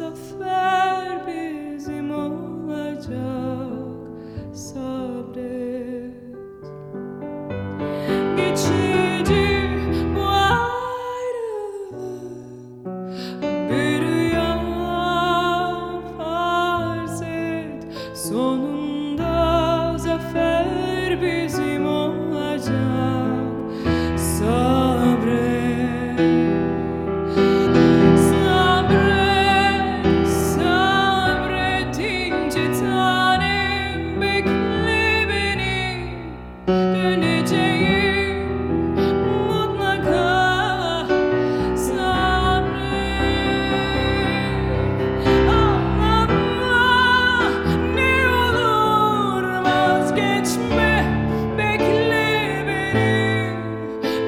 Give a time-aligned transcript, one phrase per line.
[0.00, 0.35] of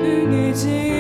[0.03, 0.98] 与你紧。